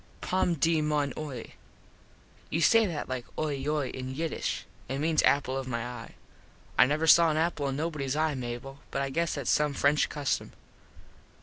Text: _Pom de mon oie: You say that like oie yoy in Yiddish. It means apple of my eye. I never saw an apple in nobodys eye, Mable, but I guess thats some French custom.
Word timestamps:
_Pom 0.27 0.55
de 0.55 0.81
mon 0.81 1.13
oie: 1.15 1.53
You 2.49 2.59
say 2.59 2.87
that 2.87 3.07
like 3.07 3.27
oie 3.37 3.51
yoy 3.63 3.89
in 3.91 4.15
Yiddish. 4.15 4.65
It 4.89 4.97
means 4.97 5.21
apple 5.21 5.55
of 5.55 5.67
my 5.67 5.85
eye. 5.85 6.15
I 6.75 6.87
never 6.87 7.05
saw 7.05 7.29
an 7.29 7.37
apple 7.37 7.67
in 7.67 7.77
nobodys 7.77 8.15
eye, 8.15 8.33
Mable, 8.33 8.79
but 8.89 9.03
I 9.03 9.11
guess 9.11 9.35
thats 9.35 9.51
some 9.51 9.75
French 9.75 10.09
custom. 10.09 10.53